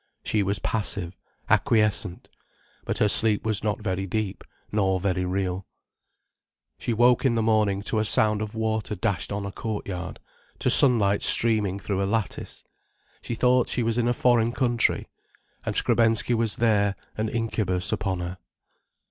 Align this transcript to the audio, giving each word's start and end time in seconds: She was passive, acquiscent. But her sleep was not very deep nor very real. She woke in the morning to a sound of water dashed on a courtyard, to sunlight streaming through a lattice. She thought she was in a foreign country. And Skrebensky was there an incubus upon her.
She 0.23 0.41
was 0.41 0.57
passive, 0.57 1.15
acquiscent. 1.47 2.27
But 2.85 2.97
her 2.97 3.07
sleep 3.07 3.45
was 3.45 3.63
not 3.63 3.83
very 3.83 4.07
deep 4.07 4.43
nor 4.71 4.99
very 4.99 5.25
real. 5.25 5.67
She 6.79 6.91
woke 6.91 7.23
in 7.23 7.35
the 7.35 7.43
morning 7.43 7.83
to 7.83 7.99
a 7.99 8.03
sound 8.05 8.41
of 8.41 8.55
water 8.55 8.95
dashed 8.95 9.31
on 9.31 9.45
a 9.45 9.51
courtyard, 9.51 10.19
to 10.57 10.71
sunlight 10.71 11.21
streaming 11.21 11.77
through 11.77 12.01
a 12.01 12.09
lattice. 12.11 12.63
She 13.21 13.35
thought 13.35 13.69
she 13.69 13.83
was 13.83 13.99
in 13.99 14.07
a 14.07 14.11
foreign 14.15 14.53
country. 14.53 15.07
And 15.67 15.75
Skrebensky 15.75 16.33
was 16.33 16.55
there 16.55 16.95
an 17.15 17.29
incubus 17.29 17.91
upon 17.91 18.21
her. 18.21 18.39